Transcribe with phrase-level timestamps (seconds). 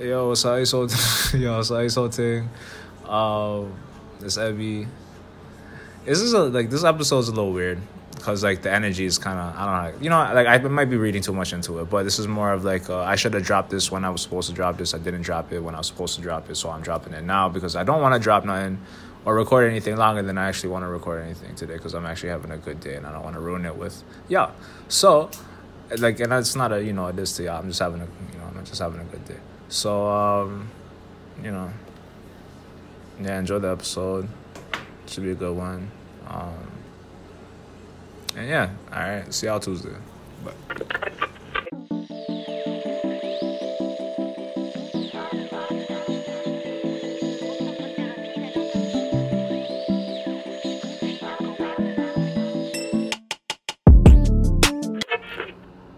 [0.00, 0.88] Yo, it's ISO.
[1.40, 2.48] Yo, it's ISO thing.
[3.06, 3.74] Um,
[4.20, 4.88] it's Ebby.
[6.06, 7.78] This is a, like this episode's a little weird
[8.14, 10.02] because like the energy is kind of I don't know.
[10.02, 12.54] You know, like I might be reading too much into it, but this is more
[12.54, 14.94] of like uh, I should have dropped this when I was supposed to drop this.
[14.94, 17.22] I didn't drop it when I was supposed to drop it, so I'm dropping it
[17.22, 18.80] now because I don't want to drop nothing
[19.26, 22.30] or record anything longer than I actually want to record anything today because I'm actually
[22.30, 24.52] having a good day and I don't want to ruin it with yeah.
[24.88, 25.30] So
[25.98, 27.58] like and that's not a you know a diss to y'all.
[27.58, 29.36] I'm just having a you know I'm just having a good day.
[29.72, 30.68] So um,
[31.42, 31.72] you know,
[33.18, 34.28] yeah, enjoy the episode.
[35.06, 35.90] Should be a good one.
[36.28, 36.70] Um,
[38.36, 39.32] and yeah, all right.
[39.32, 39.96] See y'all Tuesday.
[40.44, 40.52] Bye.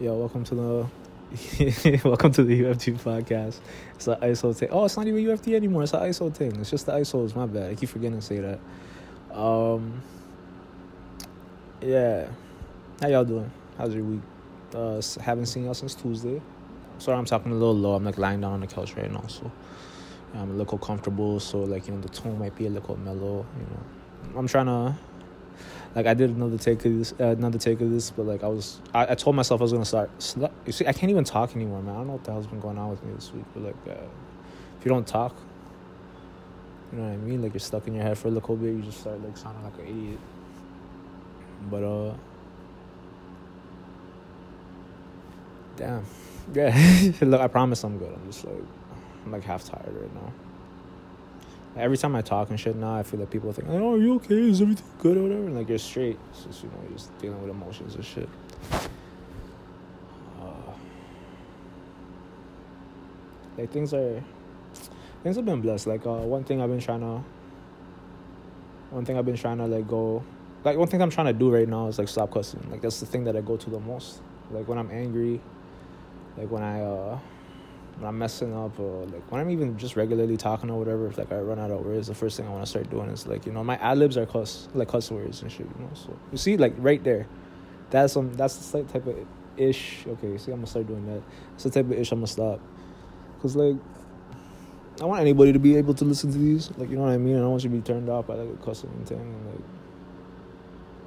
[0.00, 0.86] Welcome to the
[2.04, 3.58] welcome to the UFT podcast.
[3.96, 4.70] It's the ISO thing.
[4.72, 5.82] Oh, it's not even UFT anymore.
[5.82, 6.56] It's the ISO thing.
[6.56, 7.36] It's just the ISOs.
[7.36, 7.70] My bad.
[7.70, 8.58] I keep forgetting to say that.
[9.38, 10.00] Um,
[11.82, 12.28] yeah.
[13.02, 13.50] How y'all doing?
[13.76, 14.22] How's your week?
[14.74, 16.40] Uh, haven't seen y'all since Tuesday.
[16.96, 17.92] Sorry, I'm talking a little low.
[17.92, 19.52] I'm like lying down on the couch right now, so
[20.32, 21.40] I'm a little comfortable.
[21.40, 23.44] So like you know, the tone might be a little mellow.
[23.58, 24.96] You know, I'm trying to
[25.94, 28.48] like I did another take of this, uh, another take of this, but like I
[28.48, 30.10] was, I, I told myself I was gonna start.
[30.66, 31.94] You see, I can't even talk anymore, man.
[31.94, 33.76] I don't know what the hell's been going on with me this week, but like,
[33.88, 34.04] uh,
[34.78, 35.34] if you don't talk,
[36.92, 37.42] you know what I mean.
[37.42, 39.64] Like you're stuck in your head for a little bit, you just start like sounding
[39.64, 40.20] like an idiot.
[41.70, 42.14] But uh,
[45.76, 46.04] damn,
[46.54, 47.12] yeah.
[47.20, 48.12] Look, I promise I'm good.
[48.12, 48.64] I'm just like,
[49.24, 50.32] I'm like half tired right now.
[51.78, 54.16] Every time I talk and shit now, I feel like people think, "Oh, are you
[54.16, 54.50] okay?
[54.50, 56.18] Is everything good or whatever?" And like you're straight.
[56.30, 58.28] It's just you know, you're just dealing with emotions and shit.
[60.40, 60.72] Uh,
[63.58, 64.22] like things are,
[65.22, 65.86] things have been blessed.
[65.86, 67.22] Like uh, one thing I've been trying to,
[68.90, 70.24] one thing I've been trying to like go,
[70.64, 72.66] like one thing I'm trying to do right now is like stop cussing.
[72.72, 74.20] Like that's the thing that I go to the most.
[74.50, 75.40] Like when I'm angry,
[76.36, 77.18] like when I uh
[77.98, 81.18] when I'm messing up or like when I'm even just regularly talking or whatever, if
[81.18, 83.26] like I run out of words, the first thing I want to start doing is
[83.26, 85.66] like you know my ad libs are cuss like cuss words and shit.
[85.66, 87.26] You know, so you see like right there,
[87.90, 89.16] that's some that's the slight type of
[89.56, 90.04] ish.
[90.06, 91.22] Okay, see, I'm gonna start doing that.
[91.54, 92.60] It's the type of ish I'm gonna stop,
[93.42, 93.76] cause like
[95.00, 96.70] I want anybody to be able to listen to these.
[96.76, 97.36] Like you know what I mean.
[97.36, 99.64] I don't want you to be turned off by like a cussing thing and like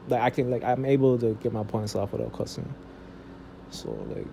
[0.09, 2.73] like I can like I'm able to get my points off without cussing.
[3.69, 4.27] So like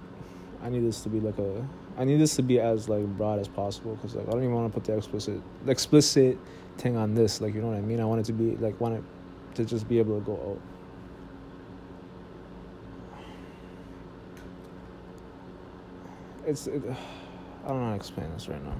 [0.62, 1.64] I need this to be like a
[1.98, 4.54] I need this to be as like broad as possible because like I don't even
[4.54, 6.38] want to put the explicit the explicit
[6.78, 8.81] thing on this like you know what I mean I want it to be like
[8.81, 9.03] want it
[9.56, 10.60] to just be able to go out.
[16.47, 16.82] It's it,
[17.64, 18.76] I don't know how to explain this right now.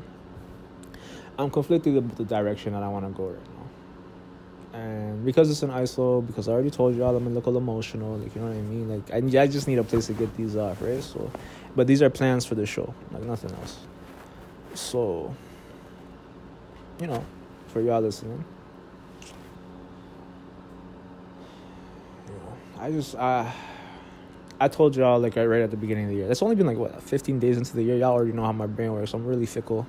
[1.39, 4.78] I'm conflicted about the direction that I want to go right now.
[4.78, 8.34] And because it's an ISO, because I already told y'all I'm a little emotional, like
[8.34, 8.89] you know what I mean.
[8.89, 11.03] Like I, I just need a place to get these off, right?
[11.03, 11.31] So,
[11.77, 13.79] but these are plans for the show, like nothing else.
[14.75, 15.34] So,
[17.01, 17.25] you know,
[17.69, 18.45] for y'all listening,
[22.78, 23.53] I just I
[24.61, 26.31] I told y'all like right at the beginning of the year.
[26.31, 27.97] It's only been like what 15 days into the year.
[27.97, 29.15] Y'all already know how my brain works.
[29.15, 29.87] I'm really fickle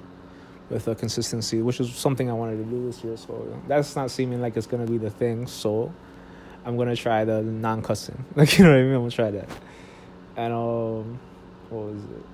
[0.69, 3.17] with uh, consistency, which is something I wanted to do this year.
[3.17, 5.47] So that's not seeming like it's gonna be the thing.
[5.47, 5.93] So
[6.65, 8.25] I'm gonna try the non-cussing.
[8.35, 8.93] Like you know what I mean?
[8.93, 9.49] I'm gonna try that.
[10.37, 11.19] And um,
[11.69, 12.25] what was it?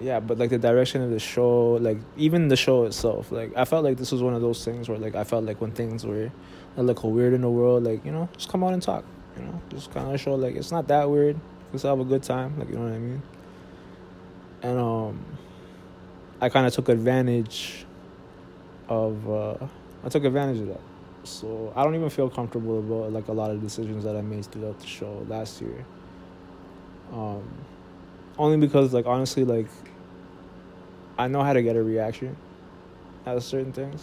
[0.00, 3.64] Yeah, but like the direction of the show, like even the show itself, like I
[3.64, 6.04] felt like this was one of those things where like I felt like when things
[6.04, 6.30] were
[6.76, 9.04] a little weird in the world, like you know, just come out and talk.
[9.36, 11.38] You know, just kind of show like it's not that weird.
[11.72, 12.58] Just have a good time.
[12.58, 13.22] Like you know what I mean.
[14.62, 15.24] And um.
[16.42, 17.86] I kind of took advantage
[18.88, 19.64] of uh,
[20.04, 20.80] I took advantage of that.
[21.22, 24.46] So I don't even feel comfortable about like a lot of decisions that I made
[24.46, 25.86] throughout the show last year.
[27.12, 27.48] Um,
[28.38, 29.66] only because like honestly like
[31.18, 32.36] I know how to get a reaction
[33.26, 34.02] out of certain things.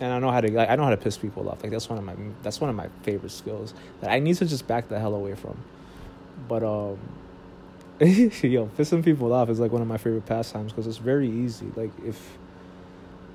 [0.00, 1.62] And I know how to like I know how to piss people off.
[1.62, 4.46] Like that's one of my that's one of my favorite skills that I need to
[4.46, 5.62] just back the hell away from.
[6.48, 6.98] But um
[8.00, 11.66] yo, pissing people off is like one of my favorite pastimes because it's very easy.
[11.76, 12.38] Like if,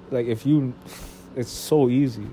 [0.10, 0.74] like if you,
[1.36, 2.26] it's so easy,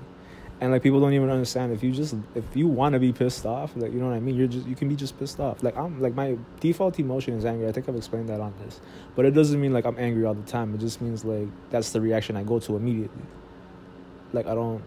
[0.63, 1.73] and like people don't even understand.
[1.73, 4.21] If you just if you want to be pissed off, like you know what I
[4.21, 5.61] mean, you're just you can be just pissed off.
[5.61, 7.67] Like I'm like my default emotion is anger.
[7.67, 8.79] I think I've explained that on this,
[9.13, 10.73] but it doesn't mean like I'm angry all the time.
[10.73, 13.23] It just means like that's the reaction I go to immediately.
[14.31, 14.81] Like I don't,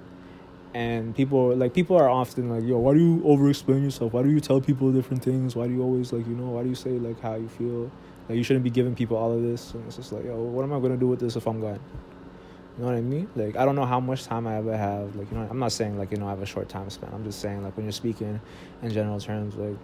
[0.72, 4.22] and people like people are often like yo why do you over explain yourself why
[4.22, 6.70] do you tell people different things why do you always like you know why do
[6.70, 7.90] you say like how you feel
[8.30, 10.62] like you shouldn't be giving people all of this and it's just like yo what
[10.62, 11.80] am i going to do with this if i'm gone
[12.76, 15.14] you know what i mean like i don't know how much time i ever have
[15.16, 17.10] like you know i'm not saying like you know i have a short time span
[17.12, 18.40] i'm just saying like when you're speaking
[18.82, 19.76] in general terms like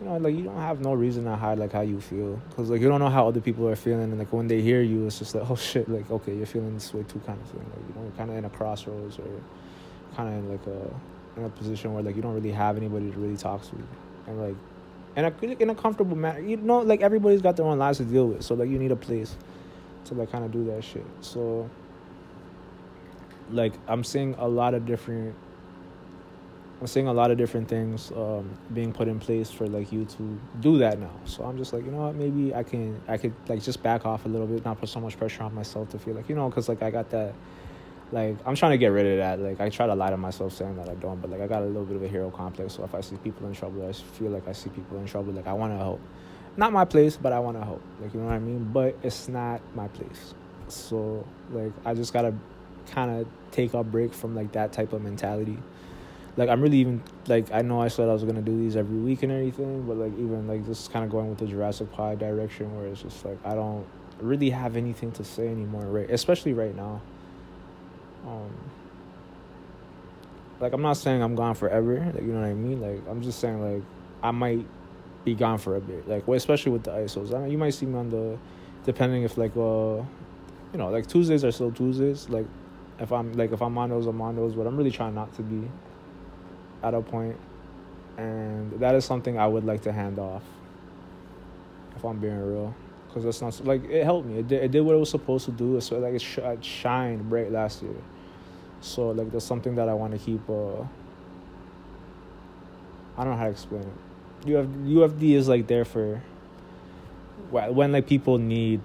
[0.00, 2.68] you know, like you don't have no reason to hide like how you feel, cause
[2.68, 5.06] like you don't know how other people are feeling, and like when they hear you,
[5.06, 7.60] it's just like, oh shit, like okay, you're feeling this way too, kind of thing.
[7.60, 9.24] Like you know, kind of in a crossroads or
[10.14, 13.10] kind of in like a in a position where like you don't really have anybody
[13.10, 13.76] to really talk to,
[14.26, 14.56] and like
[15.16, 16.40] in a in a comfortable manner.
[16.40, 18.92] You know, like everybody's got their own lives to deal with, so like you need
[18.92, 19.34] a place
[20.06, 21.06] to like kind of do that shit.
[21.22, 21.70] So
[23.50, 25.34] like I'm seeing a lot of different
[26.80, 30.04] I'm seeing a lot of different things um, being put in place for like you
[30.04, 31.10] to do that now.
[31.24, 34.04] So I'm just like, you know what, maybe I can, I could like just back
[34.04, 36.34] off a little bit, not put so much pressure on myself to feel like, you
[36.34, 37.32] know, because like I got that,
[38.12, 39.40] like I'm trying to get rid of that.
[39.40, 41.62] Like I try to lie to myself saying that I don't, but like I got
[41.62, 42.74] a little bit of a hero complex.
[42.74, 45.32] So if I see people in trouble, I feel like I see people in trouble.
[45.32, 46.00] Like I want to help,
[46.58, 47.82] not my place, but I want to help.
[48.02, 48.64] Like you know what I mean.
[48.70, 50.34] But it's not my place.
[50.68, 52.34] So like I just gotta
[52.90, 55.58] kind of take a break from like that type of mentality
[56.36, 58.98] like I'm really even like I know I said I was gonna do these every
[58.98, 61.90] week and everything, but like even like this is kind of going with the Jurassic
[61.92, 63.86] Pod direction where it's just like I don't
[64.20, 66.10] really have anything to say anymore, right?
[66.10, 67.00] Especially right now.
[68.26, 68.52] Um,
[70.60, 72.80] like I'm not saying I'm gone forever, like you know what I mean.
[72.80, 73.82] Like I'm just saying like
[74.22, 74.66] I might
[75.24, 77.34] be gone for a bit, like well, especially with the ISOs.
[77.34, 78.36] I mean, you might see me on the,
[78.84, 80.02] depending if like uh,
[80.72, 82.28] you know, like Tuesdays are still Tuesdays.
[82.28, 82.46] Like
[82.98, 85.42] if I'm like if I'm on those, on those, but I'm really trying not to
[85.42, 85.68] be
[86.82, 87.36] at a point,
[88.16, 90.42] and that is something I would like to hand off.
[91.96, 92.74] If I'm being real,
[93.08, 94.38] because that's not like it helped me.
[94.38, 95.80] It did, it did what it was supposed to do.
[95.80, 97.96] So like it, sh- it shined bright last year.
[98.80, 100.48] So like that's something that I want to keep.
[100.48, 100.82] Uh,
[103.18, 104.54] I don't know how to explain it.
[104.54, 106.22] UF, UFD is like there for
[107.50, 108.80] when like people need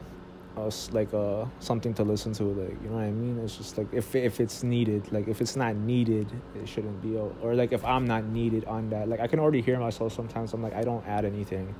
[0.57, 3.39] us like uh something to listen to like you know what i mean?
[3.39, 7.15] It's just like if if it's needed like if it's not needed it shouldn't be
[7.15, 10.53] or like if i'm not needed on that like i can already hear myself sometimes
[10.53, 11.74] i'm like i don't add anything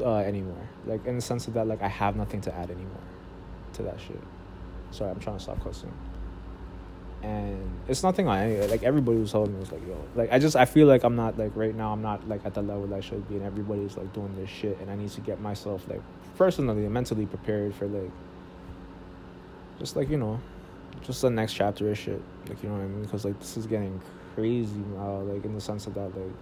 [0.00, 0.68] uh anymore.
[0.86, 3.02] Like in the sense of that like i have nothing to add anymore
[3.74, 4.20] to that shit.
[4.90, 5.92] Sorry i'm trying to stop cussing.
[7.22, 10.54] And it's nothing any like everybody was telling me was like yo like i just
[10.54, 13.00] i feel like i'm not like right now i'm not like at the level i
[13.00, 16.00] should be and everybody's like doing this shit and i need to get myself like
[16.38, 18.10] personally mentally prepared for like
[19.80, 20.40] just like you know
[21.02, 23.56] just the next chapter of shit like you know what i mean because like this
[23.56, 24.00] is getting
[24.34, 26.32] crazy now like in the sense of that like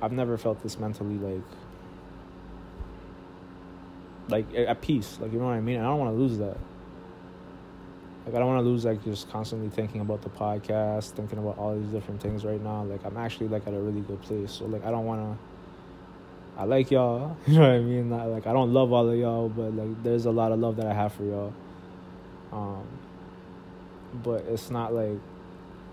[0.00, 1.42] i've never felt this mentally like
[4.28, 6.56] like at peace like you know what i mean i don't want to lose that
[8.26, 11.56] like I don't want to lose like just constantly thinking about the podcast, thinking about
[11.56, 12.84] all these different things right now.
[12.84, 14.52] Like I'm actually like at a really good place.
[14.52, 15.47] So like I don't want to
[16.58, 17.36] I like y'all.
[17.46, 18.10] You know what I mean?
[18.10, 20.76] Not, like I don't love all of y'all, but like there's a lot of love
[20.76, 21.52] that I have for y'all.
[22.52, 22.84] Um,
[24.22, 25.18] but it's not like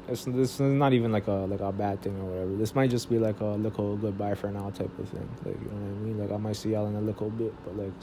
[0.07, 2.55] it's this is not even like a like a bad thing or whatever.
[2.55, 5.29] This might just be like a little goodbye for now type of thing.
[5.45, 6.19] Like you know what I mean?
[6.19, 7.93] Like I might see y'all in a little bit, but like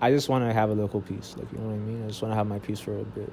[0.00, 1.34] I just want to have a little peace.
[1.38, 2.04] Like you know what I mean?
[2.04, 3.32] I just want to have my peace for a bit.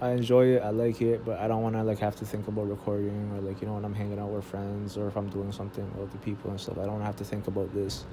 [0.00, 0.62] I enjoy it.
[0.62, 3.40] I like it, but I don't want to like have to think about recording or
[3.40, 6.12] like you know when I'm hanging out with friends or if I'm doing something with
[6.12, 6.78] the people and stuff.
[6.78, 8.04] I don't have to think about this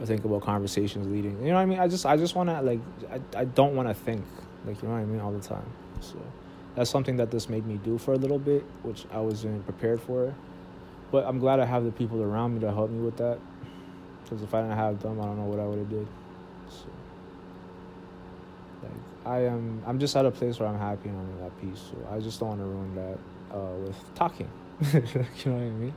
[0.00, 1.38] or think about conversations leading.
[1.42, 1.78] You know what I mean?
[1.78, 4.24] I just I just want to like I I don't want to think
[4.64, 5.66] like you know what I mean all the time.
[6.00, 6.16] So
[6.74, 10.00] that's something that this made me do for a little bit, which I wasn't prepared
[10.00, 10.34] for.
[11.10, 13.38] But I'm glad I have the people around me to help me with that.
[14.22, 16.06] Because if I didn't have them, I don't know what I would have did.
[16.68, 16.86] So.
[19.24, 21.90] I am I'm just at a place where I'm happy and I'm at peace.
[21.90, 24.48] So I just don't want to ruin that uh, with talking.
[24.92, 25.94] you know what I mean?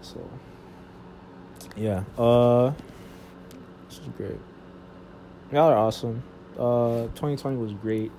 [0.00, 0.30] So
[1.76, 2.72] yeah, uh,
[3.88, 4.38] this is great.
[5.52, 6.22] Y'all are awesome.
[6.58, 8.10] Uh, 2020 was great.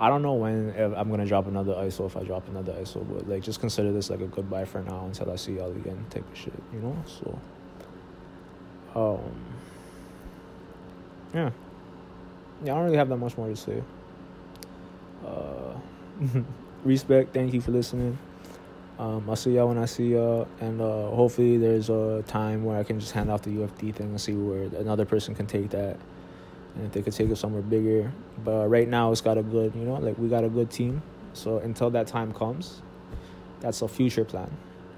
[0.00, 3.28] I don't know when I'm gonna drop another ISO if I drop another ISO, but
[3.28, 6.28] like just consider this like a goodbye for now until I see y'all again type
[6.30, 6.96] of shit, you know.
[7.06, 7.38] So,
[8.94, 9.34] um,
[11.34, 11.50] yeah
[12.64, 13.82] yeah, I don't really have that much more to say.
[15.24, 15.74] Uh,
[16.84, 17.34] respect.
[17.34, 18.18] Thank you for listening.
[18.98, 22.78] Um, I'll see y'all when I see y'all, and uh, hopefully there's a time where
[22.78, 25.70] I can just hand off the UFD thing and see where another person can take
[25.70, 25.96] that,
[26.74, 28.12] and if they could take it somewhere bigger.
[28.44, 30.70] But uh, right now it's got a good, you know, like we got a good
[30.70, 31.02] team.
[31.32, 32.82] So until that time comes,
[33.60, 34.50] that's a future plan.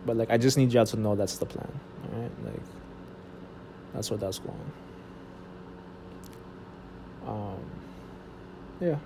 [0.07, 1.71] But like I just need y'all to know that's the plan.
[2.05, 2.63] All right, like
[3.93, 4.73] that's what that's going.
[7.31, 7.57] Um,
[8.81, 8.97] yeah.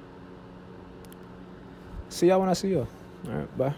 [2.08, 2.88] see y'all when I see y'all.
[3.26, 3.74] All right, bye.